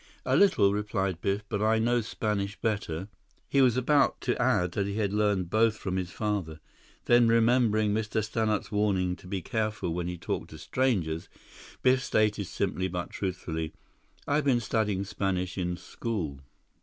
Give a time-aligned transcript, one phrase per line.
[0.25, 3.07] "A little," replied Biff, "but I know Spanish better."
[3.47, 6.59] He was about to add that he had learned both from his father.
[7.05, 8.23] Then, remembering Mr.
[8.25, 11.29] Stannart's warning to be careful when he talked to strangers,
[11.83, 13.73] Biff stated simply but truthfully:
[14.27, 16.39] "I have been studying Spanish in school."